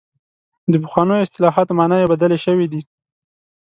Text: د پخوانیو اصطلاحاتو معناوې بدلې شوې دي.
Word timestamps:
د 0.71 0.73
پخوانیو 0.83 1.23
اصطلاحاتو 1.25 1.77
معناوې 1.79 2.09
بدلې 2.13 2.37
شوې 2.45 2.65
دي. 2.71 2.81